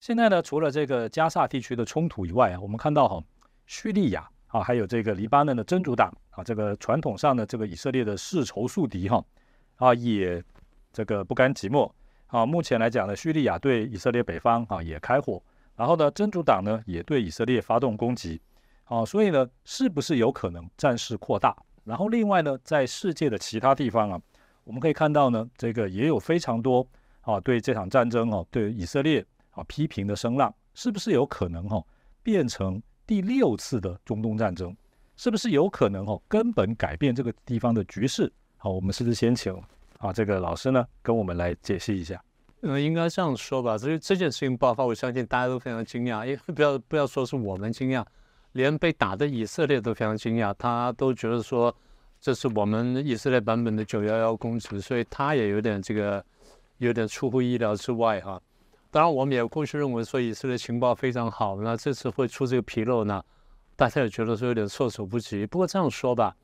[0.00, 3.22] 现在呢，除了这个加萨地区的冲突以外啊，我们看到哈，
[3.66, 9.22] 叙利亚啊，还有这个黎巴嫩的真主党啊，这个传统上的这个以色列的世仇宿敌哈
[9.76, 10.42] 啊，也
[10.90, 11.92] 这个不甘寂寞
[12.28, 12.46] 啊。
[12.46, 15.42] 目前来讲呢，叙利亚对以色列北方啊也开火，
[15.76, 18.40] 然后呢，真主党呢也对以色列发动攻击
[18.84, 21.54] 啊，所以呢，是不是有可能战事扩大？
[21.84, 24.18] 然后另外呢，在世界的其他地方啊，
[24.64, 26.88] 我们可以看到呢，这个也有非常多
[27.20, 29.22] 啊，对这场战争哦，对以色列。
[29.68, 31.82] 批评的声浪是不是有可能哈
[32.22, 34.76] 变成第六次的中东战争？
[35.16, 38.32] 是不是有可能哈根本改变这个地方的局势？
[38.56, 39.54] 好，我们是不是先请
[39.98, 42.22] 啊这个老师呢跟我们来解析一下？
[42.62, 43.76] 嗯，应该这样说吧。
[43.78, 48.04] 这这件事情爆发，我相信大家都非常惊讶，因为不要不要说是我们惊讶，
[48.52, 51.74] 连被打的以色列都非常惊讶，他都觉得说
[52.20, 56.22] 这是我们以色列版本的九幺幺攻击，所以他也有点这个
[56.78, 58.40] 有点出乎意料之外哈。
[58.92, 63.22] 当然，我们也过去认为说以色列情报非常好，那这次会出这个纰漏呢？
[63.76, 65.46] 大家也觉得说有点措手不及。
[65.46, 66.34] 不过这样说吧，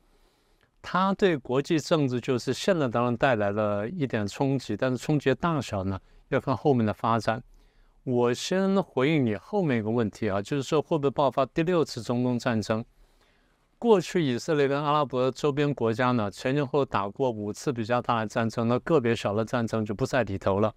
[0.81, 5.99] 他对国际政治就是现在当然带来了一点冲击，但是冲击的大小呢，
[6.29, 7.43] 要看后面的发展。
[8.05, 12.85] 我先回应你后面一个问题啊，就是说会不会爆发第六次中东战争？
[13.77, 20.73] 过去以色列跟阿拉伯周边国家呢，前前后后打过五次比较大的战争，那个别小的战争就不在里头了。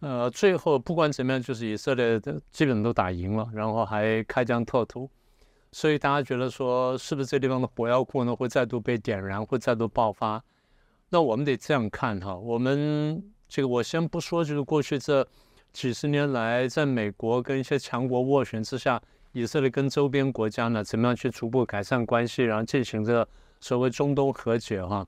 [0.00, 5.08] 呃，最后不管怎么样，就是以色列的基本都打赢了，然后还开疆拓土，
[5.72, 10.42] 所以大家觉得说，是不是这地方的火药库呢会再度被点燃，会再度爆发？
[11.10, 15.26] 那我们得这样看哈，我们这个我先不说，就是过去这
[15.72, 18.98] 几十年来，在美国跟一些强国斡旋之下，
[19.32, 23.28] 以色列跟周边国家呢，怎么样去逐步改善关系，然后进行着
[23.60, 25.06] 所谓中东和解哈。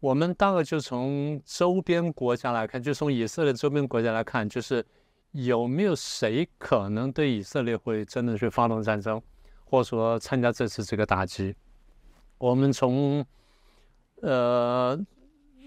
[0.00, 4.84] 我们大概就从周边国家来看，就从以色列周边国家来看，就是
[5.32, 9.20] 有没有谁可能对以色列会真的去发动战争，
[9.64, 11.54] 或者说参加这次这个打击？
[12.38, 13.22] 我们从
[14.22, 14.98] 呃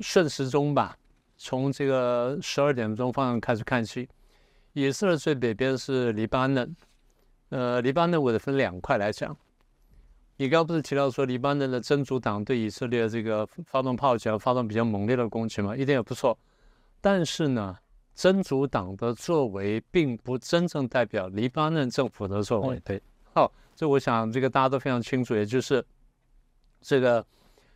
[0.01, 0.97] 顺时钟吧，
[1.37, 4.09] 从这个十二点钟方向开始看起，
[4.73, 6.75] 以色列最北边是黎巴嫩，
[7.49, 9.37] 呃，黎巴嫩我得分两块来讲。
[10.37, 15.75] 你刚刚不是提到说黎巴嫩的真主党对以色列这个发动炮击，发动比较猛烈的攻击吗？
[15.75, 16.37] 一点也不错。
[16.99, 17.77] 但是呢，
[18.15, 22.79] 真主党的作为并不真正代表黎巴嫩政府的作为。
[22.83, 22.99] 对，
[23.33, 25.85] 好，这我想这个大家都非常清楚，也就是
[26.81, 27.23] 这个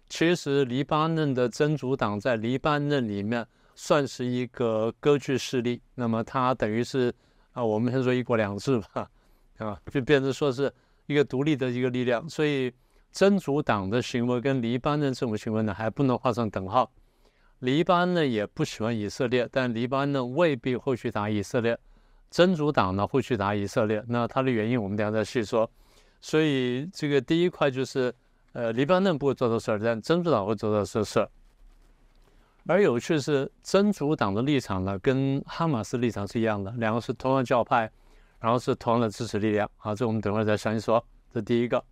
[0.09, 3.45] 其实黎巴嫩的真主党在黎巴嫩里面
[3.75, 5.79] 算是一个割据势力。
[5.93, 7.13] 那么它等于是
[7.51, 9.07] 啊，我们先说一国两制吧，
[9.59, 10.73] 啊，就变成说是。
[11.07, 12.71] 一个独立的一个力量，所以
[13.11, 16.91] 真主党的行为跟黎巴嫩政府行为呢还不能画上等号。
[17.59, 21.77] 黎巴嫩也不喜欢以色列，但黎巴嫩未必会去打以色列。
[22.29, 25.67] 真主党呢会去打以色列，那它的原因我们等下再细说。
[26.19, 28.13] 所以这个第一块就是，
[28.51, 31.29] 呃，黎巴嫩不会做这事儿，但真主党会做这事儿。
[32.65, 37.89] 而有趣是，真主党的立场呢跟哈马斯立场是一样的，两个是同样教派。
[38.39, 41.03] 然后是同样的支持力量，好，这我们等会儿再详细说。
[41.33, 41.83] 这第一个，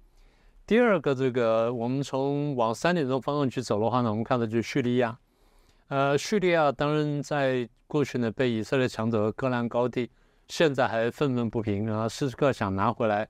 [0.66, 5.18] 第二个，这个我们从往三点钟方向去走的话呢，我们看到就是叙利亚。
[5.88, 10.10] 呃，叙利亚当然在过去呢被以色列抢走了戈兰高地，
[10.48, 13.28] 现在还愤愤不平啊，时时刻想拿回来。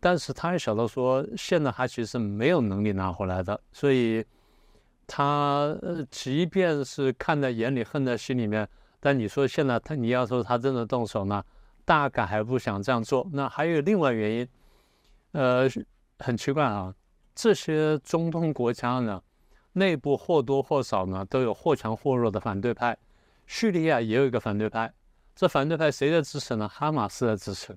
[0.00, 4.24] 但是他也晓得说，现在他其实没有能力拿回来的，所以
[5.06, 8.68] 他呃，即便是看在眼里，恨在心里面，
[8.98, 11.40] 但你说现在他你要说他真的动手呢？
[11.84, 13.28] 大概还不想这样做。
[13.32, 14.48] 那还有另外原因，
[15.32, 15.68] 呃，
[16.18, 16.94] 很奇怪啊，
[17.34, 19.22] 这些中东国家呢，
[19.72, 22.96] 内部或多或少呢都有或强或弱的反对派。
[23.46, 24.92] 叙利亚也有一个反对派，
[25.34, 26.68] 这反对派谁的支持呢？
[26.68, 27.76] 哈马斯的支持。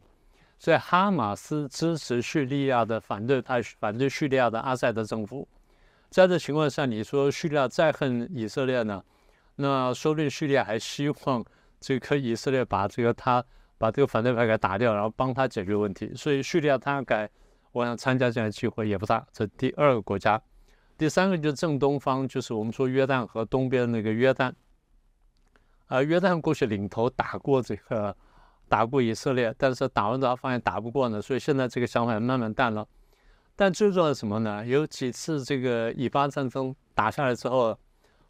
[0.57, 5.47] 所以哈马斯支持叙利亚的反对派，反对叙利亚的阿塞德政府。
[6.09, 9.03] 在这情况下，你说叙利亚再恨以色列呢？
[9.55, 11.43] 那说不定叙利亚还希望
[11.79, 13.43] 这个以色列把这个他。
[13.77, 16.13] 把这个反对派给打掉，然后帮他解决问题。
[16.15, 17.29] 所以叙利亚他改，
[17.71, 19.25] 我想参加这样的机会也不大。
[19.31, 20.41] 这第二个国家，
[20.97, 24.53] 第三个就是正东方，就是我们说约旦和东边那个约旦。
[25.87, 28.15] 啊，约旦过去领头打过这个，
[28.67, 32.87] 打过以色列，但是打完之后发现打不过呢，所以现在这个想法慢慢淡了。
[33.55, 34.65] 但最重要的什么呢？
[34.65, 37.77] 有几次这个以巴战争打下来之后，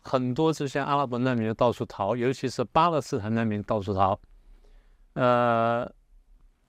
[0.01, 4.19] 很多这些阿拉伯难民到处逃，尤其是巴勒斯坦难民到处逃。
[5.15, 5.89] 呃，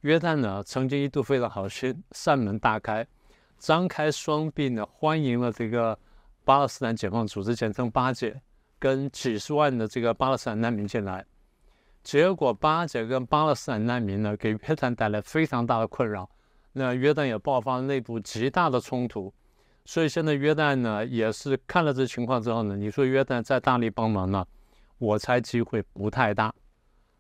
[0.00, 3.06] 约旦呢，曾经一度非常好心，扇门大开，
[3.58, 5.98] 张开双臂呢，欢迎了这个
[6.44, 8.40] 巴勒斯坦解放组织，简称巴解，
[8.78, 11.26] 跟几十万的这个巴勒斯坦难民进来。
[12.04, 16.31] 结果巴解跟巴勒斯坦难民呢，给约旦带来非常大的困扰。
[16.72, 19.34] 那约旦也爆发内部极大的冲突，
[19.87, 24.46] 所以现在约旦呢，也是看了这情况之后呢，你说约旦再大力帮忙呢，
[24.98, 26.54] 我猜机会不太大。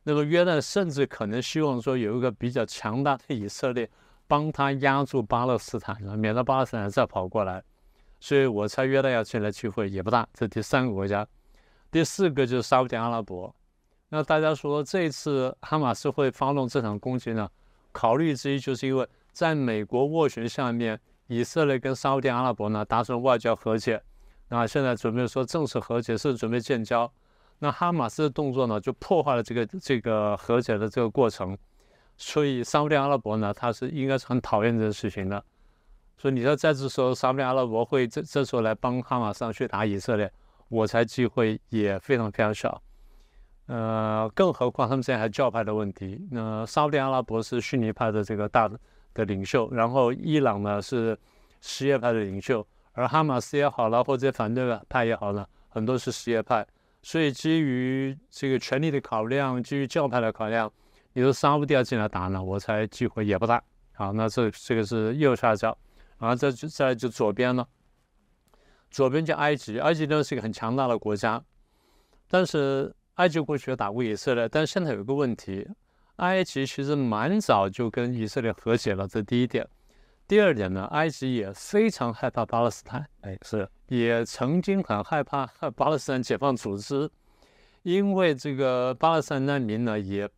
[0.08, 3.90] 那么约旦甚至可能希望说有一个比较强大的以色列
[4.28, 7.60] 帮他压住巴勒斯坦，免得巴勒斯坦再跑过来。
[8.20, 10.24] 所以我猜约旦要进来机会也不大。
[10.32, 11.26] 这第三个国家，
[11.90, 13.52] 第四个就是沙特阿拉伯。
[14.08, 17.50] 那大家说这一次哈马斯会发动这场攻击呢？
[17.90, 24.00] 考虑之一就是因为在美国斡旋下面，以色列跟沙特阿拉伯呢达成外交和解，
[24.50, 27.12] 那现在准备说正式和解，是准备建交。
[27.58, 31.56] 那哈马斯的动作呢，就破坏了这个这个和解的这个过程。
[32.18, 35.42] 所以沙特阿拉伯呢，他是应该是很讨厌这个事情的。
[36.18, 40.32] 所以你说在这时候沙特阿拉伯会这这时候来帮哈马斯去打以色列，
[40.68, 42.82] 我猜机会也非常非常小。
[43.66, 46.18] 呃，更何况他们现在还教派的问题。
[46.30, 48.70] 那沙特阿拉伯是逊尼派的这个大
[49.12, 51.18] 的领袖，然后伊朗呢是
[51.60, 56.66] 什叶派的领袖，而哈马斯也好了，或者反对派也好了，很多是什叶派。
[57.06, 60.68] 所以基于这个权力的考量，基于教派的考量，
[61.12, 63.62] 你说沙特要进来打呢，我猜机会也不大。
[63.92, 65.78] 好，那这这个是右下角，
[66.18, 67.64] 然后再就再就左边呢，
[68.90, 71.40] 左边叫埃及，埃及呢是一个很强大的国家，
[72.26, 72.92] 但是。
[73.14, 75.66] 埃及过去打过以色列，但是现在有一个问题，
[76.16, 79.66] 埃及其实蛮早就跟以色列和解了，这第一点。
[80.28, 85.46] 第二点呢，埃及也非常害怕巴勒斯坦，哎，是，也曾经很害怕
[85.76, 87.08] 巴勒斯坦解放组织，
[87.82, 90.28] 因为这个巴勒斯坦难民呢，也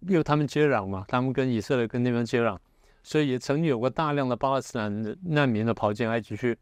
[0.00, 2.58] 因为他们接壤嘛，他们跟以色列跟那边接壤，
[3.02, 6.56] 所以也曾经有过大量的巴勒斯坦难民呢跑进埃及去，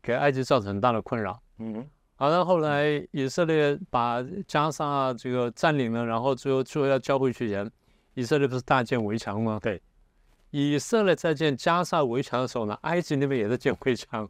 [0.00, 1.40] 给埃及造成很大的困扰。
[1.58, 1.86] 嗯。
[2.20, 7.70] 好，那后来以色列把加沙这个占领了，然后最后最后要交回去人，
[8.14, 9.56] 以色列不是大建围墙吗？
[9.62, 9.80] 对，
[10.50, 14.28] 以色列在建加沙围墙的时候呢，埃及那边也在建围墙。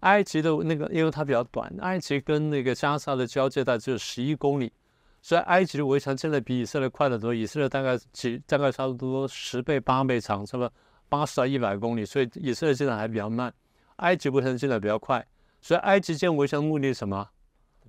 [0.00, 4.72] 埃及的那个因为它比较短，埃及跟那个加沙的交界带只有十一公里，
[5.20, 7.34] 所以埃及的围墙真的比以色列快得多。
[7.34, 10.72] 以色列大概几大概差不多十倍八倍长，差不多？
[11.08, 13.52] 八十到一百公里，所以以色列进展还比较慢，
[13.96, 15.26] 埃及围墙进展比较快。
[15.60, 17.28] 所以埃及建围墙的目的是什么？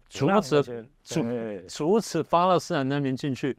[0.09, 1.23] 阻止阻
[1.67, 3.55] 阻止巴勒斯坦难民进去。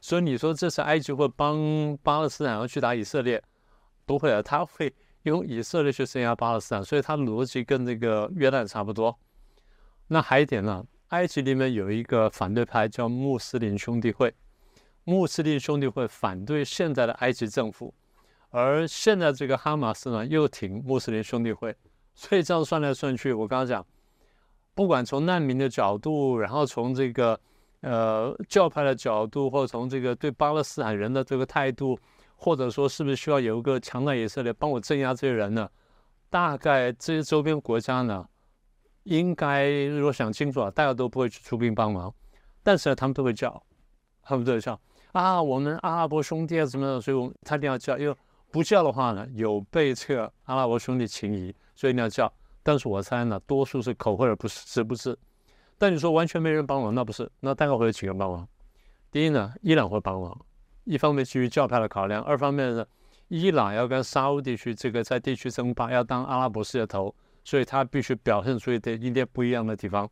[0.00, 3.42] 所以你说这是埃及会帮巴勒斯坦要去打以色列？
[4.06, 4.90] 不会啊，他会
[5.22, 6.84] 用以色列去镇压巴勒斯坦。
[6.84, 9.18] 所以他的逻辑跟那个约旦差不多。
[10.08, 14.34] 那还一点呢，埃及里面有一个反对派叫穆斯林兄弟会，
[15.04, 17.94] 穆斯林兄弟会反对现在的埃及政府，
[18.50, 21.74] 而现在这个哈马斯呢又挺穆斯林兄弟会。
[22.12, 23.86] 所以这样算来算去，我刚刚讲，
[24.74, 27.38] 不管从难民的角度，然后从这个
[27.80, 31.98] 呃教派的角度，或者从这个对巴勒斯坦人的这个态度，
[32.40, 35.68] 或者说是不是需要有一个强大以色列帮我镇压这些人呢？
[36.30, 38.26] 大概这些周边国家呢，
[39.02, 42.10] 应该如果想清楚啊，大家都不会去出兵帮忙，
[42.62, 43.62] 但是呢，他们都会叫，
[44.22, 44.80] 他们都会叫
[45.12, 48.16] 啊，我们阿拉伯兄弟啊什么的，所以我们他一定要叫，因为
[48.50, 51.54] 不叫的话呢，有被这阿拉伯兄弟情谊。
[51.76, 52.32] 所以你要叫，
[52.62, 55.18] 但是我猜呢，多数是口惠而不是实不是。
[55.78, 58.46] 但你说完全没人帮忙，那不是，那大概会有几个帮忙。
[59.10, 60.38] 第一呢，伊朗会帮忙，
[60.84, 62.86] 一方面基于教派的考量，二方面呢，
[63.28, 67.14] 伊朗要跟沙乌地区这个在地区争霸，要当阿拉伯世界头，
[67.44, 70.08] 所以他必须表现出一点一点不一样的地方。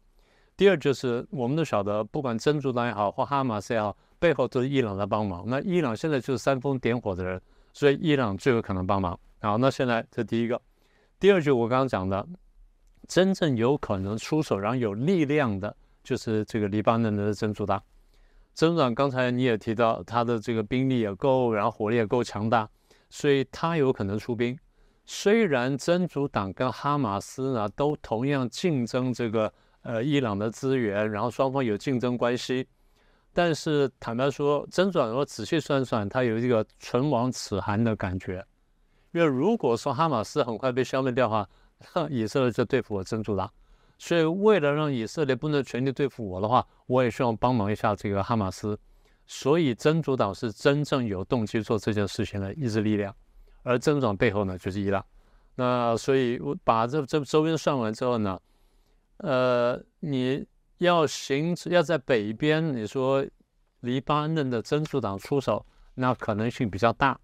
[0.56, 5.44] 第二就是我们都晓得，不管真主党也好，或哈马斯也好，背后都是伊朗在帮忙。
[5.46, 7.40] 那伊朗现在就是煽风点火的人，
[7.72, 9.18] 所以伊朗最有可能帮忙。
[9.40, 10.60] 好，那现在这第一个。
[11.20, 12.26] 第二就我刚刚讲的，
[13.06, 17.82] 真正有可能出手然后有力量的，就是这个黎巴嫩的真主党。
[18.58, 22.68] 真主党刚才你也提到，他的这个兵力也够，然后火力也够强大，
[23.08, 24.58] 所以他有可能出兵。
[25.06, 32.66] 虽然真主党跟哈马斯呢都同样竞争这个呃伊朗的资源，然后双方有竞争关系，
[33.32, 38.44] 但是坦白说，真主党如果仔细算算，他有一个唇亡齿寒的感觉。
[39.12, 41.48] 因为如果说哈马斯很快被消灭掉的话，
[42.10, 43.48] 以色列就对付我真主党。
[43.98, 48.78] 所以为了让以色列不能全力对付我的话，我也希望帮忙一下这个哈马斯。
[49.26, 53.14] 所以真主党是真正有动机做这件事情的意志力量，
[53.62, 55.04] 而真主党背后呢就是伊朗。
[55.56, 58.40] 那所以我把这这周边算完之后呢，
[59.18, 60.46] 呃，你
[60.78, 63.26] 要行要在北边，你说
[63.80, 67.18] 黎巴嫩的真主党出手，那可能性比较大。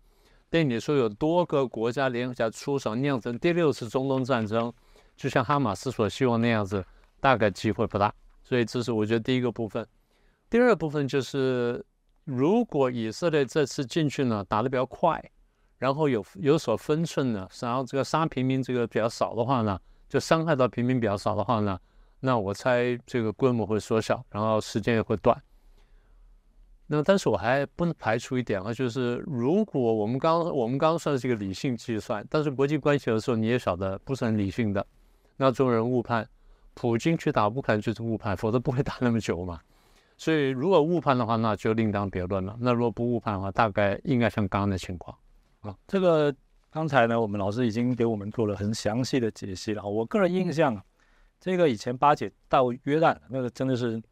[0.51, 4.73] 对你说，有多个国家联合起来出手，酿成第六次中东战争，
[5.17, 6.85] 就像哈马斯所希望那样子，
[7.21, 8.13] 大概机会不大。
[8.43, 9.87] 所以这是我觉得第一个部分。
[10.51, 11.85] 第二部分就是
[12.25, 15.23] 如果以色列这次进去呢，打得比较快，
[15.79, 21.79] 然后有有所分寸呢，然后这个杀平民这个比较少的话呢，就伤害到平民比较少的话呢，
[22.21, 25.41] 那我猜这个规模会缩小，然后时间也会短。
[26.87, 34.87] 那但是我还不能排除一点啊，就是如果我们刚我们刚刚算是一个理性计算，但是国际关系的时候你也晓得不是很理性的，
[35.37, 36.29] 那众人误判，
[36.75, 39.61] 普京去打乌克兰就是误判，否则不会打那么久嘛。
[40.17, 42.57] 所以如果误判的话，那就另当别论了。
[42.61, 45.17] 那如果不误判的话，大概应该像刚刚的情况
[45.61, 45.77] 啊。
[45.87, 46.35] 这个
[46.71, 49.83] 刚才呢，我们老师已经给我们做了很详细的解析了。
[49.85, 50.81] 我个人印象，
[51.41, 54.03] 这个以前巴解到约旦，那个真的是。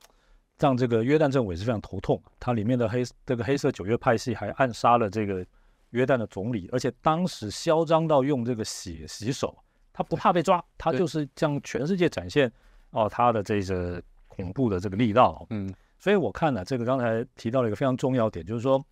[0.58, 5.44] 让这个约旦政委是非常头痛，它里面的黑这个黑色九月派系还暗杀了这个
[5.90, 9.58] 约旦的总理，而且当时嚣张到用这个血洗手，
[9.92, 12.50] 他不怕被抓，他就是向全世界展现
[12.90, 15.46] 哦他的这个恐怖的这个力道。
[15.50, 18.82] 嗯，所以我看呢，这个刚才提到了一个非常重要点，就是说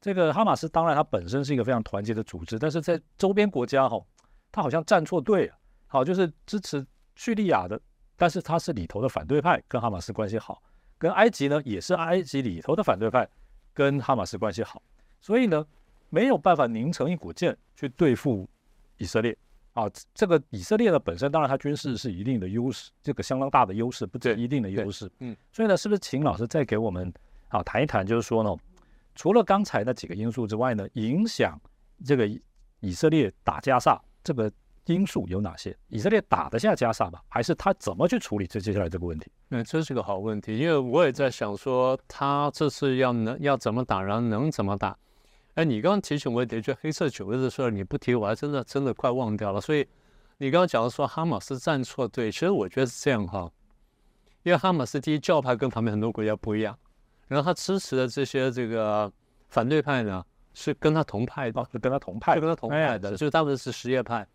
[0.00, 4.00] 这个哈马斯当然它本身是一个非常团结的组织，但是在周边国家哈，
[4.52, 5.54] 他好像站错队了。
[5.88, 6.84] 好，就是支持
[7.14, 7.80] 叙利亚的，
[8.16, 10.62] 但是他是里头的反对派，跟哈马斯关系好。
[10.98, 13.28] 跟埃及呢，也是埃及里头的反对派，
[13.74, 14.82] 跟哈马斯关系好，
[15.20, 15.64] 所以呢，
[16.08, 18.48] 没有办法拧成一股劲去对付
[18.96, 19.36] 以色列
[19.76, 19.88] 啊。
[20.12, 25.08] 这个以色列呢本身，当然它军事是一定的优势，这个相当大的优势，不止一定的优势。
[25.20, 27.12] 嗯，所以呢，是不是请老师再给我们
[27.48, 28.56] 啊谈一谈，就是说呢，
[29.14, 31.56] 除了刚才那几个因素之外呢，影响
[32.04, 32.26] 这个
[32.80, 34.50] 以色列打加沙这个。
[34.88, 35.76] 因素有哪些？
[35.88, 37.18] 以色列打得下加沙吗？
[37.28, 39.28] 还是他怎么去处理这接下来这个问题？
[39.50, 44.96] 嗯这是个好问题，因为我也在想说，他这次要能要怎么打，然后能怎么打？
[45.56, 49.60] 哎，你刚刚提醒我一点，就黑色九月的事儿，你不提，我还真的真的快忘掉了。
[49.60, 49.86] 所以
[50.36, 53.50] 你刚刚讲的说哈马斯站错队，其实我觉得是这样哈，
[54.42, 56.78] 因为哈马斯第一教派跟旁边很多国家不一样，
[57.26, 59.10] 然后他支持的这些这个
[59.48, 60.22] 反对派呢，
[60.52, 64.26] 是跟他同派的，是跟他同派，是跟他同派的，就大部分是什叶派。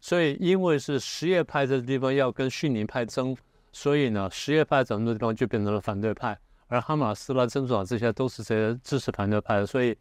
[0.00, 3.36] 所以，因为是什叶派这个地方要跟逊尼派争，
[3.72, 6.36] 所以呢，什叶派很多地方就变成了反对派，
[6.66, 9.66] 而哈马斯啦、真主党这些都是这些支持反对派的。
[9.66, 9.96] 所以，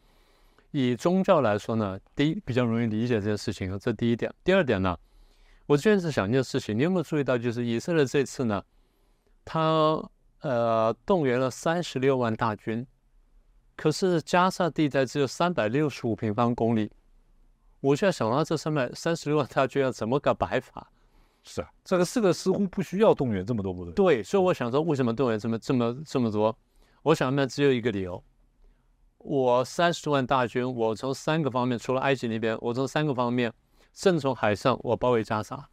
[0.71, 4.33] 以宗教来说呢，第一比较容易理解这件事情，这第一点。
[4.43, 4.97] 第二点呢，
[5.65, 8.63] 我这边是想一件事情，你有没有注意到，就是以色列这次呢，
[9.45, 10.01] 他
[10.39, 12.85] 呃动员了三十六万大军，
[13.75, 16.91] 可是加沙地带只有三百六十五平方公里。
[17.81, 20.89] 我现在想到这三百三十六万大军要怎么个摆法？
[21.43, 23.91] 是啊，这个四个似乎不需要动员这么多部队。
[23.93, 26.55] 对，所以我想说，为什么动员这么这么这么多？
[27.01, 28.23] 我想呢只有一个理由：
[29.23, 33.51] 我三十万大军，我从三个方面，除了埃及那边，我从三个方面，
[33.93, 35.67] 正从海上，我包围加沙，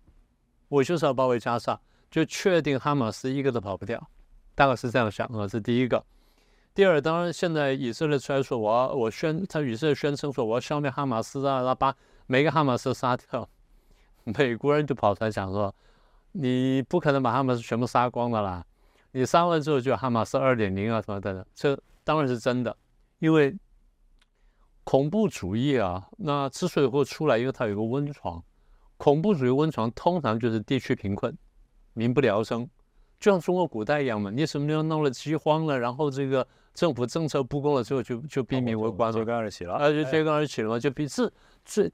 [0.69, 4.09] 我就是要包围加沙，就确定哈马斯一个都跑不掉。
[4.55, 6.05] 大概是这样想啊，这第一个。
[6.75, 11.95] 第二，当然，现在以色列出来说，我要我宣，他以色列宣称说，我要消灭哈马斯啊，然后把
[12.27, 13.49] 每个哈马斯杀掉。
[14.25, 15.75] 美国人就跑出来讲说，
[16.33, 18.65] 你不可能把哈马斯全部杀光的啦，
[19.13, 22.77] 你杀完之后就哈马斯二点零啊什么的，这当然是真的，
[23.19, 23.57] 因为
[24.85, 28.43] 恐怖主义啊，那之所以会出来，因为它有个温床，
[28.97, 31.37] 恐怖主义温床通常就是地区贫困，
[31.93, 32.69] 民不聊生。
[33.21, 41.31] 就像中国古代一样嘛，你什么地方闹了饥荒了，然后这个政府政策不公了之后，就就逼民为官，揭竿而起了，啊，就揭竿而起了嘛，就比这
[41.65, 41.91] 最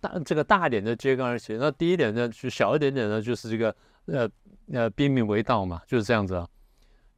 [0.00, 4.28] 大这个大一点的揭竿而起，那第一点呢就小一点点的，就是这个呃
[4.72, 6.48] 呃逼民为盗嘛，就是这样子啊。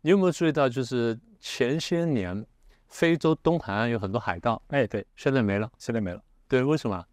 [0.01, 2.45] 你有没有注意到，就是前些年
[2.89, 7.05] 非洲东海岸有很多海盗，哎，对，现在没了，现在没了，对，为什么？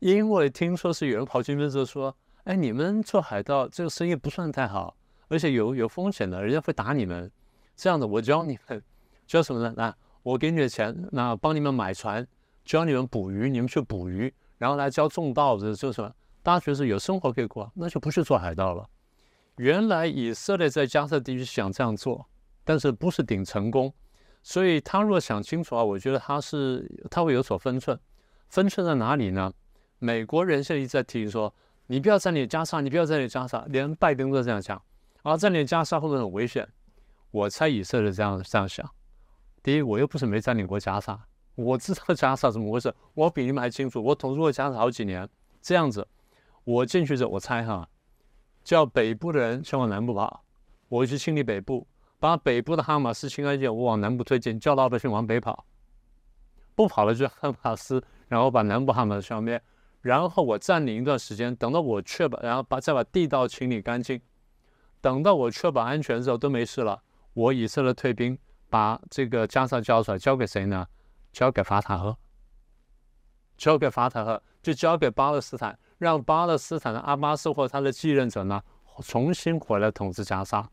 [0.00, 4.96] 因为听说是有人跑去那边说，哎，你们做海盗这个生意不算太好。
[5.28, 7.30] 而且有有风险的，人家会打你们。
[7.74, 8.82] 这样的，我教你们
[9.26, 9.72] 教什么呢？
[9.74, 12.26] 那我给你的钱，那帮你们买船，
[12.66, 16.12] 教你们捕鱼，你们去捕鱼，然后来教种稻子，就什么？
[16.42, 18.86] 大家觉得有生活可以过，那就不去做海盗了。
[19.56, 22.26] 原来以色列在加沙地区想这样做，
[22.62, 23.90] 但是不是顶成功。
[24.42, 27.98] 所以他若想清楚啊，我觉得他是他会有所分寸。
[28.48, 29.52] 分寸在哪里呢？
[29.98, 31.54] 美国人现在一直在提醒说，
[31.86, 34.82] 你不要占领加沙，你不要占领加沙，连拜登都这样讲。
[35.22, 36.68] 啊占领加沙会不会很危险？
[37.30, 38.86] 我猜以色列这样这样想。
[39.62, 41.18] 第一，我又不是没占领过加沙，
[41.54, 44.02] 我知道加沙怎么回事，我比你们还清楚。
[44.02, 45.28] 我统治过加沙好几年。
[45.62, 46.06] 这样子，
[46.64, 47.88] 我进去之后，我猜哈，
[48.64, 50.44] 叫北部的人先往南部跑，
[50.88, 51.86] 我去清理北部，
[52.22, 55.66] 把北部的哈马斯清干净，我往南部推进，叫老百姓往北跑，
[56.76, 59.60] 不跑了就哈马斯，然后把南部哈马斯消灭，
[60.02, 64.20] 然后我占领一段时间，等到我确保，然后把再把地道清理干净。
[65.00, 67.02] 等到我确保安全的时候都没事了，
[67.34, 68.38] 我以色列退兵，
[68.70, 70.86] 把这个加沙交出来，交给谁呢？
[71.32, 72.16] 交给法塔赫，
[73.56, 78.62] 交给法塔赫，就交给巴勒斯坦，让巴勒斯坦的阿巴斯或他的继任者呢
[79.02, 80.70] 重新回来统治加沙。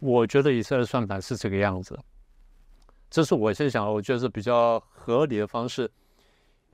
[0.00, 1.98] 我觉得以色列算盘是这个样子，
[3.10, 5.90] 这是我现在想，我觉得是比较合理的方式。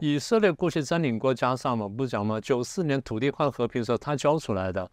[0.00, 2.40] 以色列过去占领过加沙嘛，不讲吗？
[2.40, 4.90] 九四年土地换和平的时候，他交出来的。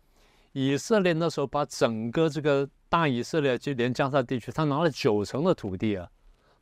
[0.53, 6.07] 以色列那时候把整个这个大以色列，就连加沙地区，他拿了九成的土地啊。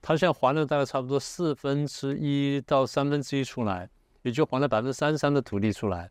[0.02, 3.90] 他现在还了大概差不多四分之一到三分之一出来，
[4.22, 6.10] 也就还了百分之三十三的土地出来。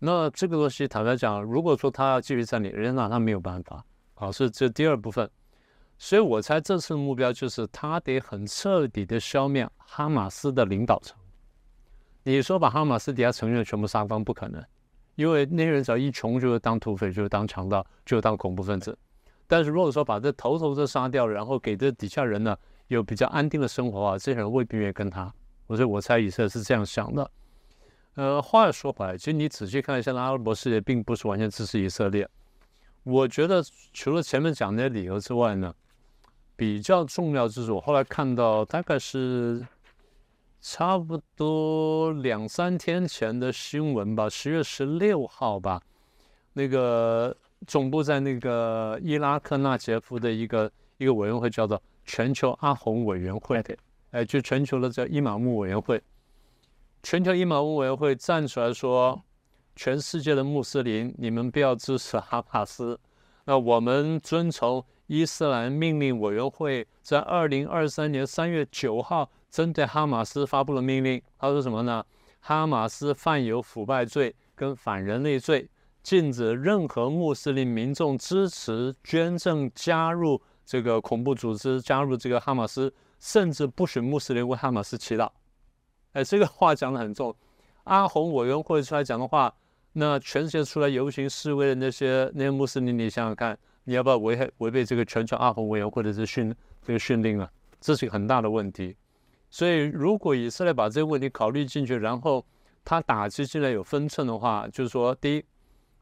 [0.00, 3.84] 那这个东西坦白讲，如果说他要继续占领，人家拿他没有办法。
[4.14, 5.28] 好，是这第二部分。
[5.98, 11.16] 所以我猜这次的目标就是他得很彻底的消灭哈马斯的领导层。
[12.22, 14.64] 你说把哈马斯底下成员全部杀光不可能，
[15.14, 18.96] 因为那些人只要一穷就是当土匪，就是当强盗，就当恐怖分子。
[19.46, 22.56] 但是如果说把这头头都杀掉，然后给这底下人呢？
[22.88, 25.32] 有比较安定的生活啊，这些人未必愿意跟他。
[25.66, 27.30] 我所以我猜以色列是这样想的。
[28.14, 32.28] 呃，话说回来，其实你仔细看一下，阿拉伯世界并不是完全支持以色列。
[33.04, 35.72] 我觉得除了前面讲那些理由之外呢，
[36.56, 39.64] 比较重要就是我后来看到，大概是
[40.60, 45.80] 差不多两三天前的新闻吧，十月十六号吧，
[46.52, 51.80] 那个总部在那个伊拉克纳杰夫的一个一个委员会叫做。
[52.06, 53.64] 全球阿洪委员会，
[54.10, 55.98] 哎，就全球的叫伊玛目委员会，
[57.02, 59.18] 全球伊玛目委员会站出来说，
[59.76, 62.98] 全世界的穆斯林，你们不要支持哈马斯。
[63.46, 71.20] 那我们遵从伊斯兰命令委员会在二零二三年三月九号针对哈马斯发布了命令。
[71.38, 72.04] 他说什么呢？
[72.40, 75.68] 哈马斯犯有腐败罪跟反人类罪，
[76.02, 80.40] 禁止任何穆斯林民众支持、捐赠、加入。
[80.66, 82.90] 这个恐怖组织加入这个哈马斯，
[83.20, 85.28] 甚至不许穆斯林为哈马斯祈祷。
[86.12, 87.36] 哎，这个话讲得很重。
[87.84, 89.54] 阿红委员会出来讲的话，
[89.94, 97.48] 那全世界出来游行示威的那些那些穆斯林，你想想看，你要不要违违违背这个全球阿红委员会的这训这个训令啊？
[97.80, 98.96] 这是一个很大的问题。
[99.50, 102.44] 所以，如果以色列把这个问题考虑进去，然后
[102.84, 105.44] 他打击进来有分寸的话，就是说，第一，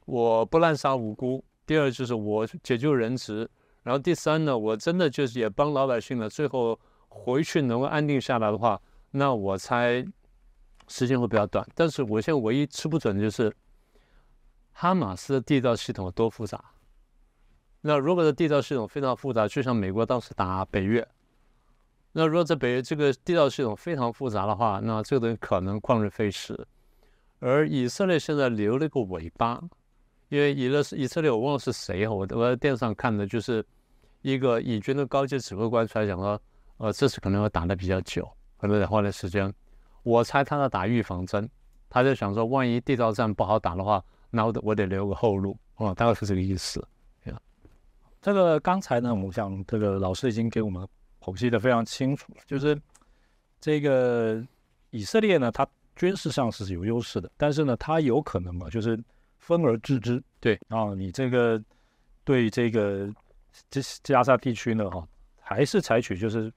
[0.07, 3.47] 我不滥杀无辜；第二，就是我解救人质。
[3.83, 6.79] 然后第三呢，我真的就是也帮老百姓了，最后
[7.09, 10.03] 回去能够安定下来的话，那我猜
[10.89, 11.67] 时间会比较短。
[11.75, 13.55] 但是我现在唯一吃不准的就是
[14.73, 16.63] 哈马斯的地道系统有多复杂。
[17.81, 21.07] 那如果这地道系统非常复杂，就像美国当时打北越，
[22.13, 26.67] 那如果在北约这个地道系统非常复杂的话，那这个东西可能旷日费时。
[27.41, 29.63] 而以色列现在留了一个尾巴。
[30.29, 33.63] 因为以勒以色列，我忘了是谁我我在电视上看的，就是
[34.23, 36.41] 一个以军的高级指挥官出来讲说，
[36.79, 39.53] 呃，这次可能要打的比较久，可能得花点时间。
[40.05, 41.47] 我猜他在打预防针，
[41.91, 44.03] 他在想说，万一地道战不好打的话，
[44.33, 46.85] 那我得我得留个后路，哦，大概是这个意思。
[48.21, 50.85] 这个刚才呢，我想这个老师已经给我们
[51.21, 52.77] 剖析的非常清楚了，就是
[53.61, 54.45] 这个
[54.91, 55.65] 以色列呢，它
[55.95, 59.01] 军事上是有优势的，但是呢，它有可能嘛，就是。
[59.45, 61.61] 分而治之，对啊，你这个
[62.23, 63.13] 对这个
[63.69, 65.05] 这加沙地区呢，哈，
[65.41, 66.49] 还是采取就是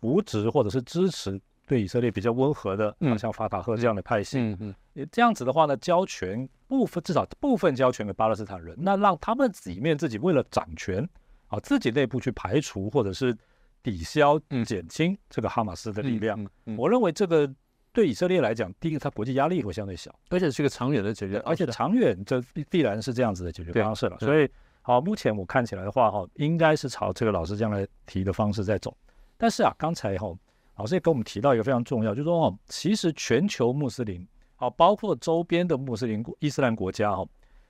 [0.00, 1.40] 扶植或者是支持
[1.72, 11.08] 对以色列比较温和的，嗯，像法塔赫这样的派系，嗯嗯，这样子的话呢，交权部分至少部分交权给巴勒斯坦人，那让他们里面自己为了掌权
[11.46, 13.34] 啊，自己内部去排除或者是
[13.82, 17.50] 抵消、减轻这个哈马斯的力量，我认为这个。
[17.94, 24.16] 对以色列来讲，第一个，它国际压力会相对小，而且是一个长远的解决，而且长远这必必然是这样子的解决方式了。
[24.18, 24.48] 所以，
[24.80, 28.96] 好，目前我看起来的话，哈，应该是朝这个老师将来提的方式在走。
[29.36, 30.34] 但是啊，刚才哈，
[30.82, 37.24] 老师也跟我们提到一个非常重要，就是说哦，其实全球穆斯林，好，包括周边的穆斯林伊斯兰国家，哈，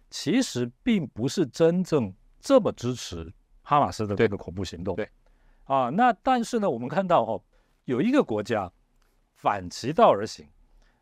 [0.08, 3.30] 其实并不是真正这么支持
[3.62, 4.96] 哈马斯的这个恐怖行动。
[4.96, 5.06] 对，
[5.64, 7.38] 啊，那但是呢，我们看到哈，
[7.84, 8.72] 有一个国家。
[9.34, 10.46] 反其道而行，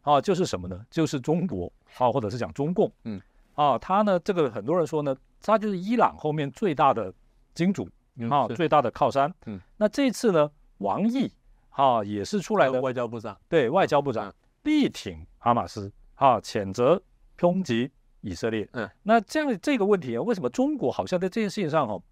[0.00, 0.82] 啊，就是什么呢？
[0.90, 3.20] 就是中国啊，或者是讲中共，嗯，
[3.54, 7.12] 啊，他呢，这个很多人说呢，他就是伊朗后面最大的
[7.52, 7.86] 金主
[8.30, 9.30] 啊，最大的靠山。
[9.44, 11.30] 嗯，那这次呢，王毅
[11.70, 17.02] 啊，也是出来的外交部长，对外交部长力挺哈马斯啊，谴责
[17.38, 18.68] 抨击以色列。
[18.72, 22.02] 嗯，那这样这个问题啊，为什么中国好像在这件事情上哦，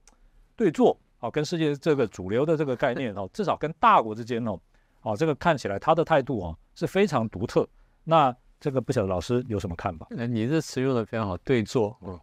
[0.57, 4.59] 对坐啊，跟世界这个主流的这个概念哦，至少跟大国之间哦。
[5.03, 7.67] 哦，这个看起来他的态度啊是非常独特。
[8.05, 10.07] 那这个不晓得老师有什么看法？
[10.11, 11.97] 那你这词用的非常好，对坐。
[12.03, 12.19] 嗯，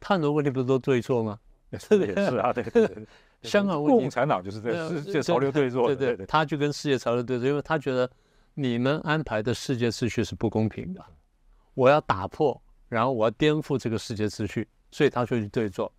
[0.00, 1.38] 很多问题不是都对坐吗？
[1.78, 3.06] 这个也是啊，对对对。
[3.42, 8.10] 香港问题共产党就是这对啊世界潮流对坐的，对对，他就跟世界潮流对坐，因为他觉得
[8.54, 11.04] 你们安排的世界秩序是不公平的，
[11.74, 15.92] 我要打破，然后我要颠覆这个世界秩序，所以他就去对坐。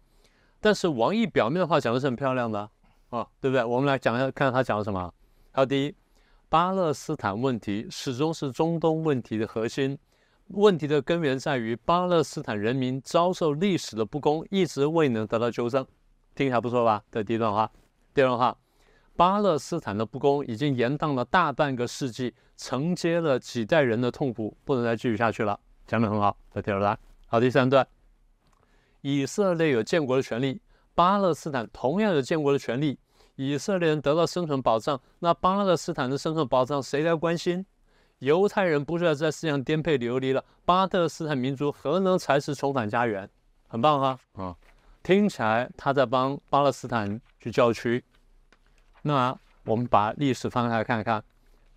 [0.60, 2.70] 但是王毅表面的话讲的是很漂亮的
[3.10, 3.64] 啊，对不对？
[3.64, 5.14] 我们来讲一下，看看他讲了什么。
[5.54, 5.96] 他第一，
[6.50, 9.98] 巴勒斯坦问题始终是中东问题的核心，
[10.50, 15.86] 问题的根源在于巴勒斯坦人民遭受历史的不公，一直未能得到纠正。
[16.36, 17.04] 听起来不错吧？
[17.12, 17.70] 这第一段话。
[18.14, 18.58] 第二段话，
[19.16, 25.60] 巴勒斯坦的不公已经延宕了大半个世纪，承接了几代人的痛苦，不能再继续下去了。
[25.86, 26.38] 讲得很好。
[26.54, 26.98] 这第二段。
[27.28, 27.86] 好，第三段，
[29.02, 30.62] 以色列有建国的权利，
[30.96, 32.98] 巴勒斯坦同样有建国的权利。
[33.36, 37.66] 以色列人得到生存保障，那巴勒斯坦的生存保障谁来关心？
[38.20, 43.30] 犹太人不是要在世上颠沛流离了，巴勒斯坦民族何能才是重返家园？
[43.68, 44.56] 很棒哈啊！
[45.04, 48.04] 听起来他在帮巴勒斯坦去叫屈。
[49.04, 51.24] 那我们把历史翻开来看看，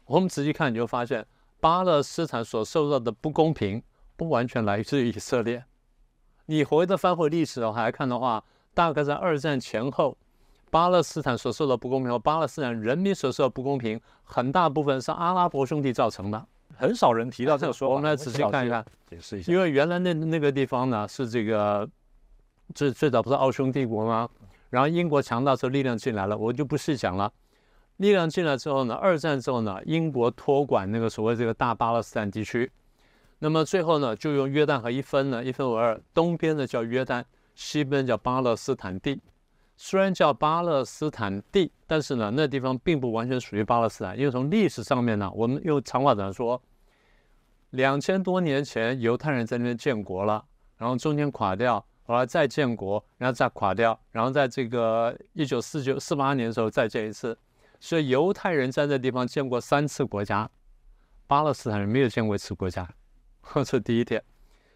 [0.07, 1.27] 我们仔细看你就发现，
[1.61, 3.83] 巴勒斯坦所受到的不公平
[4.17, 5.65] 不完全来自于以色列。
[6.47, 10.17] 你回头翻回历史的话来看的话，大概在二战前后。
[10.71, 16.47] 巴勒斯坦所受的不公平和巴勒斯坦人民所受的不公平，很大部分是阿拉伯兄弟造成的。
[16.77, 17.95] 很少人提到这个说法。
[17.97, 19.53] 我们来仔细看一看，解释一下。
[19.53, 21.87] 因为原来那那个地方呢，是这个
[22.75, 24.29] 最最早不是奥匈帝国吗？
[24.71, 27.31] 然后英国强大之后力量进来了，我就不细讲了。
[27.97, 32.71] 力量进来之后呢，二战之后呢，英国托管那个所谓这个大巴勒斯坦地区，
[33.41, 37.25] 那么最后呢，就用约旦河一分呢，一分为二，东边的叫约旦，
[37.57, 39.21] 西边叫巴勒斯坦地。
[39.83, 46.61] 虽然叫巴勒斯坦地，但是呢，那地方并不完全属于巴勒斯坦，因为从历史上面呢，我们用长话短说，
[47.71, 50.45] 两千多年前犹太人在那边建国了，
[50.77, 57.37] 然后中间垮掉，后来再建国，然后再垮掉，然后在这个一九四九四八年的时候再建一次，
[57.81, 60.47] 所以犹太人在这地方建过三次国家，
[61.27, 62.87] 巴勒斯坦人没有建过一次国家，
[63.55, 64.23] 这是第一点。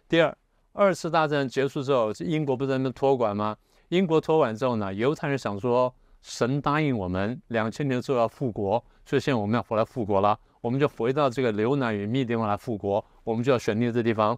[0.09, 0.35] 第二，
[0.73, 3.55] 二次大战结束之后，英国不是在那边托管吗？
[3.89, 14.37] 英国托完之后呢，犹太人想说，神答应我们两千年之后要复国，所以现在我们要回来复国了，我们就回到这个流奶与蜜地方来复国，我们就要选定这地方。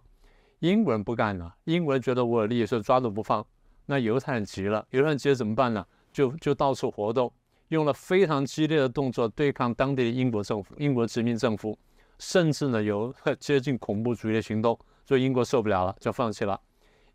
[0.58, 3.44] 英国人不干了，英国人觉得我有利益，所以抓住不放。
[3.86, 5.86] 那犹太人急了，犹太人急了怎么办呢？
[6.12, 7.32] 就就到处活动，
[7.68, 11.78] 用了非常激烈的动作对抗当地的英国政府、英国殖民政府，
[12.18, 16.60] 甚至呢有接近恐怖主义的行动，所以英国受不了了，就放弃了。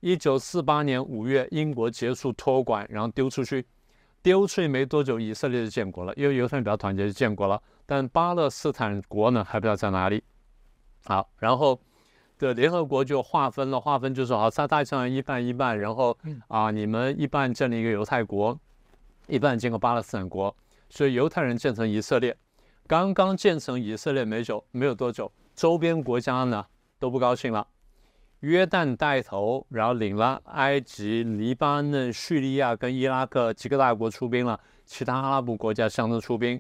[0.04, 3.66] 一九四八年五月，英国结束托管，然后丢出去，
[4.22, 7.64] 丢出去没多久，以色列就建国了，因为犹太人比较团结，就建国了。
[7.86, 10.22] 但巴勒斯坦国呢，还不知道在哪里。
[11.06, 11.80] 好，然后
[12.38, 16.18] 的联合国就划分了，划分就是好，在大上一半一半，然后
[16.50, 18.60] 啊，你们一半建立一个犹太国，
[19.30, 20.54] 一半建个巴勒斯坦国，
[20.90, 22.36] 所以犹太人建成以色列。
[22.88, 26.66] 刚刚建成以色列没久，没有多久，周边国家呢
[27.00, 27.66] 都不高兴了。
[28.44, 36.60] 约旦带头，然后领了埃及、黎巴嫩、叙利亚跟伊拉克几个大国出兵了，其他阿拉伯国家相当出兵，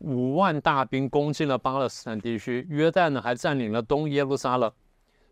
[0.00, 2.66] 五万大兵攻进了巴勒斯坦地区。
[2.68, 4.70] 约旦呢还占领了东耶路撒冷，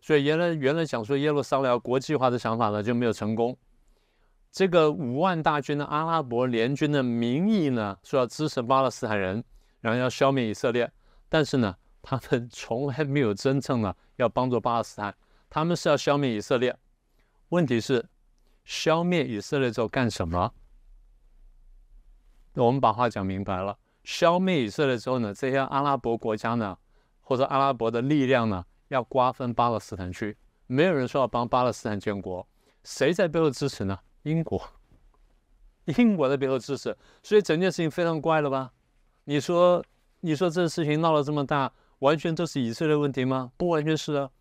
[0.01, 3.55] 所以原来原来想说耶路撒冷国际化的想法呢就没有成功。
[4.51, 9.43] 这个五万大军的阿拉伯联军的名义呢说要支持巴勒斯坦人，
[9.79, 10.91] 然后要消灭以色列，
[11.29, 15.13] 但是呢他们从来没有真正的要帮助巴勒斯坦。
[15.53, 16.75] 他们是要消灭以色列，
[17.49, 18.09] 问题是
[18.65, 20.51] 消灭以色列之后干什么？
[22.55, 26.75] 我们把话讲明白了，消灭以色列之后呢，这些阿拉伯国家呢，
[27.21, 30.35] 或者阿拉伯的力量呢，要瓜分巴勒斯坦去。
[30.65, 32.47] 没有人说要帮巴勒斯坦建国，
[32.83, 33.99] 谁在背后支持呢？
[34.23, 34.59] 英国，
[35.85, 38.73] 英国在背后支持，所以整件事情非常怪了吧？
[39.25, 39.85] 你说，
[40.21, 43.51] 你说这事情闹了这么大，完全都是以色列问题吗？
[43.55, 44.31] 不完全是啊。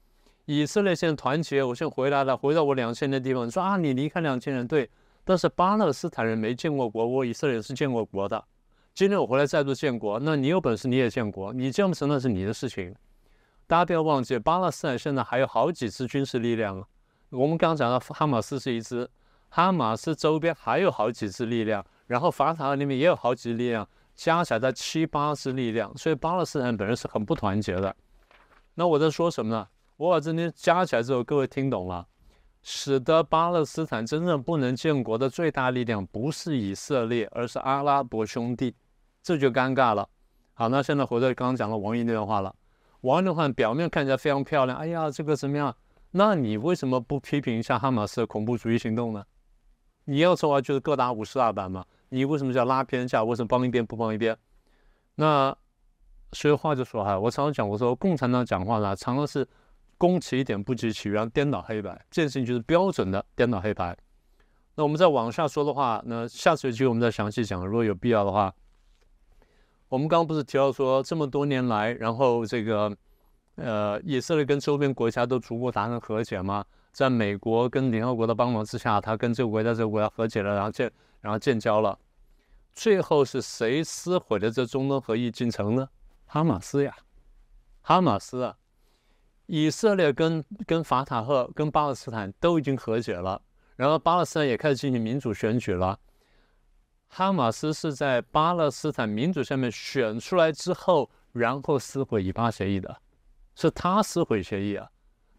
[0.46, 3.48] 以色列现在团结，我现在回来了，回到我两千年的地方。
[3.50, 4.90] 说啊，你离开两千年对，
[5.24, 8.44] 但是巴勒斯坦人没建过国，我以色列是建过国的。
[8.92, 12.94] 今天我回来再度建国，那你有本事你也建国，你建不成那是你的事情。
[13.66, 16.84] 大家不要忘记，巴勒斯坦现在还有好几支军事力量。
[17.30, 19.08] 我们刚刚讲到哈马斯是一支，
[19.48, 27.94] 哈马斯周边还有好几支力量，然后法塔里面也有好几支力量，加起来在七八支力量，所以巴勒斯坦本人是很不团结的。
[28.74, 29.66] 那我在说什么呢？
[30.02, 32.04] 我把这些加起来之后，各位听懂了，
[32.60, 38.74] 使得巴勒斯坦真正不能建国的最大力量不是以色列，而是阿拉伯兄弟，
[39.22, 40.08] 这就尴尬了。
[40.54, 42.52] 好，那现在回到刚刚讲的王毅那段话了。
[43.02, 45.72] 王毅的话表面看起来非常漂亮，哎呀，这个怎么样？
[46.10, 49.24] 那你为什么不批评一下哈马斯的恐怖主义行动呢？
[50.06, 51.84] 你要说话就是各打五十大板嘛。
[52.08, 53.22] 你为什么叫拉偏架？
[53.22, 54.36] 为什么帮一边不帮一边？
[55.14, 55.56] 那
[56.32, 59.46] 所以话就说哈，我常常讲，我说共产党讲话呢，常常是
[60.02, 63.96] 攻其一点不及其然后，颠倒黑白，这件事情就是标准的颠倒黑白。
[64.74, 68.52] 那我们再往下说的话，那下学期我们再详细讲，如果有必要的话。
[69.88, 72.92] 我们刚刚不是提到说，这么多年来，然后这个
[73.54, 76.64] 呃，以色列跟周边国家都逐步达成和解吗？
[76.90, 81.96] 在美国跟联合国的帮忙之下，他跟这个国家这个国家和解了，然后建然后建交了。
[82.74, 85.88] 最后是谁撕毁了这中东合议进程呢？
[86.26, 86.92] 哈马斯呀，
[87.82, 88.56] 哈马斯啊！
[89.54, 93.38] 以色列跟跟法塔赫跟巴勒斯坦都已经和解了，
[93.76, 96.00] 然后巴勒斯坦也开始进行民主选举了。
[97.08, 102.96] 哈马斯是在巴勒斯坦民主下面选出来之后，然后撕毁以巴协议的，
[103.54, 104.88] 是他撕毁协议啊，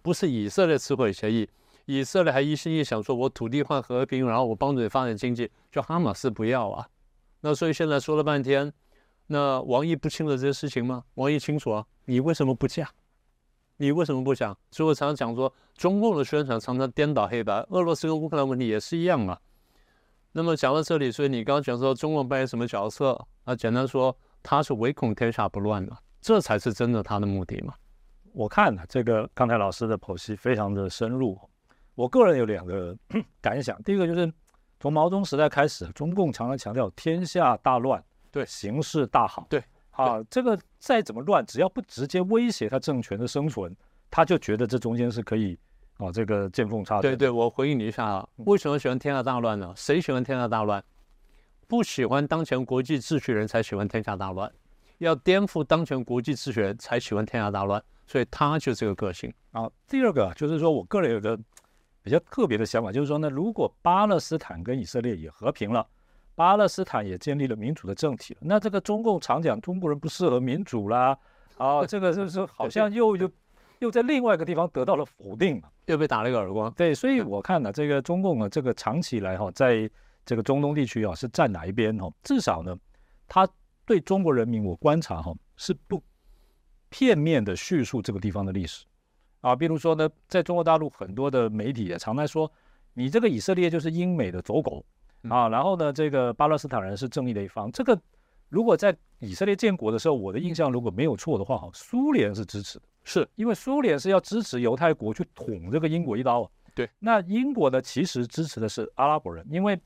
[0.04, 1.50] 不是以色列撕毁协议。
[1.86, 6.88] 以色列还一心一想说，我土地换和平，然后我帮助你发展经济，叫哈马斯不要啊。
[7.42, 8.72] 那所以现在说了半天，
[9.26, 11.04] 那王毅不清楚这些事情吗？
[11.16, 12.88] 王毅清楚啊，你为什么不讲？
[13.84, 14.58] 你为什么不想？
[14.72, 19.38] 所以我常常讲说，中共的宣传常常颠倒黑白，俄罗斯跟乌克兰问题也是一样啊。
[20.32, 23.28] 那么讲到这里，所以你刚刚讲说中共扮演什么角色？
[23.44, 27.74] 啊，简单说，他是唯恐天下不乱的，这才是真的他的目的嘛。
[28.32, 31.38] 我看呢，这个刚才老师的剖析非常的深入。
[31.94, 32.98] 我个人有两个
[33.42, 34.32] 感想，第一个就是
[34.80, 39.62] 从毛泽东时代开始，中共常常强调天下大乱，对，形势大好，对，
[39.94, 43.76] 啊，这个再怎么乱，只要不直接威胁他政权的生存，
[44.12, 45.58] 他就觉得这中间是可以。
[45.98, 47.12] 啊，这个见缝插针。
[47.12, 49.72] 对对，我回应你一下啊，为什么喜欢天下大乱呢？
[49.78, 50.84] 谁喜欢天下大乱？
[51.68, 54.52] 不喜欢当前国际秩序人才喜欢天下大乱，
[54.98, 59.70] 要颠覆当前国际秩序人才喜欢天下大乱，所以他就这个个性啊。
[59.88, 61.38] 第二个就是说我个人有个
[62.02, 65.88] 比较特别的想法，就是说呢，如果巴勒斯坦跟以色列也和平了，
[66.36, 71.18] 巴勒斯坦也建立了民主的政体了，那这个中共常讲中国人不适合民主啦，
[71.58, 73.30] 啊，这个就是好像又又。
[73.80, 76.72] 又在另外一个地方得到了否定，又被打了一个耳光。
[76.72, 79.90] 对，所以 我看呢，这个中共啊，这个长期以来哈，在
[80.26, 82.10] 这个中东地区啊，是站哪一边哈？
[82.24, 82.74] 至少呢，
[83.28, 83.46] 他
[83.86, 86.02] 对中国人民，我观察哈，是不
[86.88, 88.86] 片面的叙述这个地方的历史
[89.42, 89.54] 啊。
[89.54, 92.50] 比如说呢，在中国大陆很多的媒体也常在说，
[92.94, 94.86] 你这个以色列就是英美的走狗
[95.30, 97.72] 啊，然后呢，这个巴勒斯坦人是正义的一方。
[97.72, 98.00] 这个
[98.50, 102.86] 如果在以色列建国的时候，我的印象如果没有错的话哈，苏联是支持的。
[103.06, 106.50] 是因为苏联是要支持犹太国去捅这个英国一刀啊。
[106.74, 109.80] 对，那英国呢，其实支持的是阿拉伯人，因为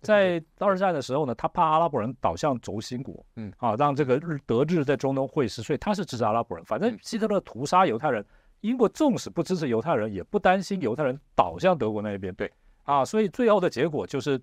[0.00, 6.64] 在二战的时候呢，他怕阿拉伯人倒向轴心国，嗯，啊，让这个日德日在中东会师，所以他是支持阿拉伯人。
[6.64, 8.24] 反正希特勒屠杀犹太人，
[8.60, 12.34] 英国纵使不支持犹太人，也不担心犹太人倒向德国那一边。
[12.34, 12.50] 对，
[12.84, 14.40] 啊，所以最后的结果就是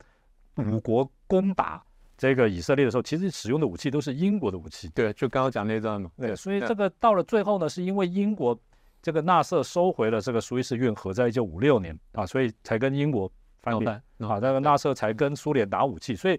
[0.60, 1.84] 五国攻打。
[2.18, 4.90] 这个以色列的时候，其实使用的武器都是英国的武器。
[4.90, 6.12] 对，就刚刚讲那段嘛。
[6.18, 8.60] 对，所以这个到了最后呢，是因为英国
[9.02, 16.14] 这个纳瑟收回了这个苏伊士运河，在一九五六年啊，所以才跟英国翻脸啊，那个纳瑟才跟苏联打武器。
[16.14, 16.38] 所以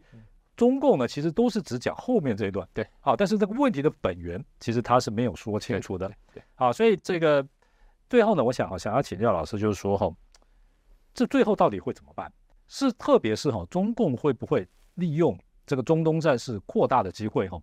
[0.55, 2.69] 中共呢，其实都是只讲后面这一段。
[2.75, 6.07] 对，好，但是这个问题的本源，其实他是没有说清楚的。
[6.35, 7.43] 对，好，所以这个
[8.11, 10.15] 最后呢，我想啊，想要请教老师，就是说哈，
[11.15, 12.31] 这最后到底会怎么办？
[12.73, 15.37] 是特别是哈，中共会不会利用？
[15.67, 17.61] 这个中东战事扩大的机会哈，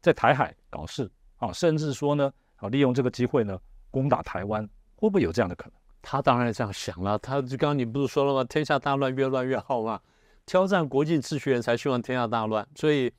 [0.00, 3.58] 在台海搞事啊，甚至说呢啊，利用这个机会呢
[3.90, 4.62] 攻打台湾，
[4.94, 5.72] 会不会有这样的可能？
[6.00, 7.18] 他当然这样想了。
[7.18, 8.44] 他就刚刚你不是说了吗？
[8.44, 10.00] 天下大乱，越乱越好嘛。
[10.46, 12.66] 挑战国际秩序人才希望天下大乱。
[12.76, 13.12] 所以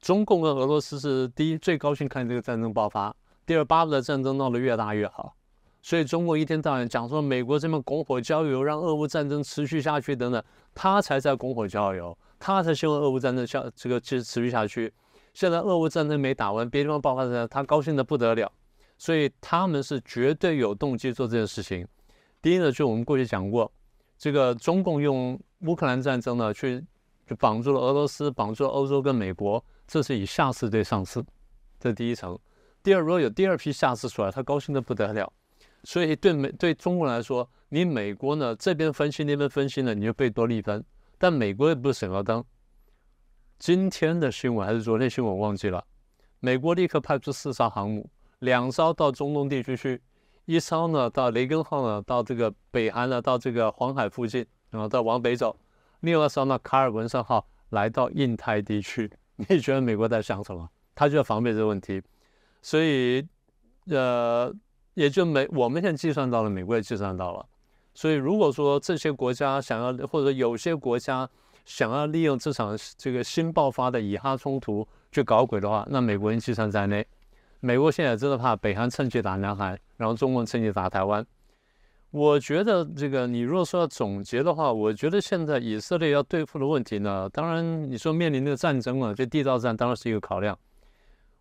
[0.00, 3.14] 中共跟俄罗斯是第一最高兴看这个战争爆发，
[3.46, 5.35] 第二巴不得战争闹得越大越好。
[5.86, 10.42] 所以中国一天到晚讲说美国这边拱火浇油，让俄乌战争持续下去等等，
[10.74, 12.18] 他才在拱火浇油。
[12.40, 14.92] 他才希望俄乌战争下这个继续持续下去。
[15.32, 18.50] 现在俄乌战争没打完，别地方爆发战他高兴的不得了。
[18.98, 21.86] 所以他们是绝对有动机做这件事情。
[22.42, 23.70] 第一呢，就我们过去讲过，
[24.18, 26.84] 这个中共用乌克兰战争呢，去
[27.24, 31.24] 就绑住了俄罗斯，绑住了欧洲跟美国，这是以下次对上次，
[31.78, 32.36] 这第一层。
[32.82, 35.32] 第二，如果有第二批下次出来，他高兴的不得了。
[35.86, 40.84] 所以对美对中国来说，你美国呢这边分析那边分析呢，你就被多利分。
[41.16, 42.44] 但美国也不是省油灯。
[43.56, 45.82] 今天的新闻还是昨天新闻，我忘记了。
[46.40, 50.02] 美国立刻派出四艘航母，两艘到中东地区去，
[50.44, 55.56] 一艘呢到雷根号呢到这个北韩呢到这个黄海附近，然后再往北走；
[56.00, 59.08] 另外一艘呢卡尔文森号来到印太地区。
[59.36, 60.68] 你觉得美国在想什么？
[60.96, 62.02] 他就要防备这个问题。
[62.60, 63.24] 所以，
[63.86, 64.52] 呃，
[64.96, 67.46] 也就美我们现在计算到了，美国也计算到了。
[67.94, 71.28] 所以，如果说这些国家想要，或者有些国家
[71.66, 77.06] 想要利用这场这个新爆发的以哈冲突去搞鬼的话，那美国人计算在内。
[77.60, 81.24] 美国现在真的怕北韩趁机打南韩，然后中共趁机打台湾。
[82.10, 90.58] 我觉得这个，你如果说要总结的话，我觉得现在以色列要对付的问题呢，当然你说面临的战争啊，这地道战当然是一个考量。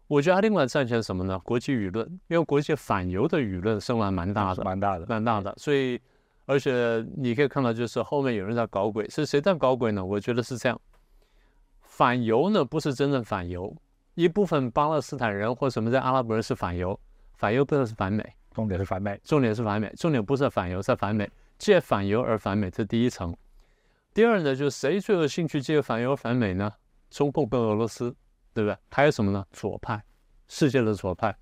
[0.07, 1.39] 我觉得另外战线是什么呢？
[1.39, 5.53] 国际舆论，因为国际反犹的舆论声浪蛮大的，蛮大的，蛮大的。
[5.57, 5.99] 所以，
[6.45, 10.05] 而且你可以看到，就是后面有人在搞鬼，是谁在搞鬼呢？
[10.05, 10.79] 我觉得是这样，
[11.81, 13.75] 反犹呢不是真正反犹，
[14.13, 16.99] 一部分巴勒斯坦人或什么在阿拉伯人是反犹，
[17.33, 23.35] 反犹不能是反美，重点是反美，重点是反美，重点不是反犹，在反美，借反犹而反美，这第一层。
[24.13, 26.71] 第二呢，就是谁最有兴趣借反犹反美呢？
[27.09, 28.15] 中共跟俄罗斯。
[28.55, 28.77] 对不对？
[28.89, 29.45] 还有什么呢？
[29.51, 30.01] 左派，
[30.47, 31.35] 世界的左派。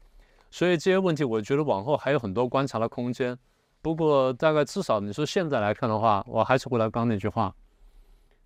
[0.49, 3.37] 所以这些问题，我觉得往后还有很多观察的空间。
[3.83, 7.53] 不过，大概至少你说现在来看的话，我还是回到刚那句话。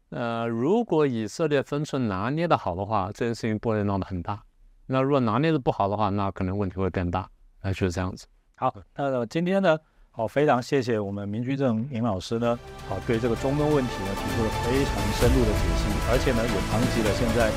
[0.09, 4.35] 呃，如果以色列分寸拿捏的好的话，这件事情不会闹得很大；
[4.85, 7.29] 那如果拿捏的不好的话，那可能问题会变大。
[7.61, 8.27] 那就是这样子。
[8.55, 9.77] 好，那今天呢？
[10.17, 12.57] 好，非常谢谢我们民居正明老师呢，
[12.89, 17.51] 好对这个中东问题呢提出了非常深入的解析，而且呢也谈及了现在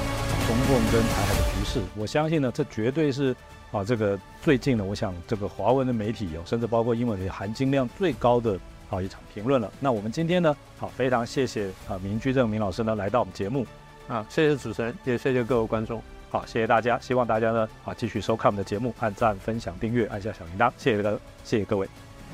[0.47, 1.81] 中共跟台海的局势。
[1.97, 3.35] 我相信呢，这绝对是
[3.73, 8.59] 啊这个最近呢，我想这个华文的媒体哦，甚至包括英文的含金量最高的
[8.91, 9.73] 啊一场评论了。
[9.81, 13.65] 那我们今天呢，好非常谢谢啊民居正明老师呢来到我们节目，
[14.07, 16.03] 啊谢谢主持人，也谢谢各位观众。
[16.29, 20.71] 好，谢谢大家，希望大家呢啊继续收看我们的节目，按赞、分享、订阅，按下小铃铛。
[20.77, 21.89] 谢谢各，谢谢各位。